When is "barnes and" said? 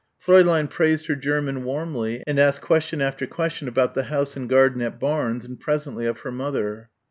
4.99-5.59